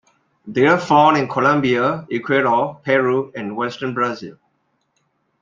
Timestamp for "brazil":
3.93-4.39